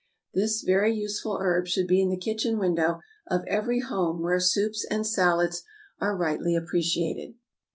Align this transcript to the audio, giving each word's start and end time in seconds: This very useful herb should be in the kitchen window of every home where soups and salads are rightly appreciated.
This 0.33 0.63
very 0.63 0.95
useful 0.95 1.37
herb 1.39 1.67
should 1.67 1.85
be 1.85 2.01
in 2.01 2.09
the 2.09 2.17
kitchen 2.17 2.57
window 2.57 3.01
of 3.29 3.43
every 3.45 3.81
home 3.81 4.23
where 4.23 4.39
soups 4.39 4.83
and 4.89 5.05
salads 5.05 5.61
are 5.99 6.17
rightly 6.17 6.55
appreciated. 6.55 7.35